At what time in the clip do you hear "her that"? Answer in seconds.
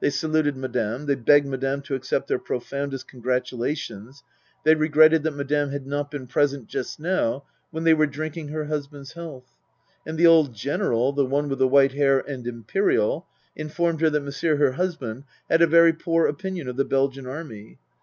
14.00-14.22